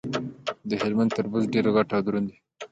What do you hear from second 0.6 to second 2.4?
د هلمند تربوز ډیر غټ او دروند وي.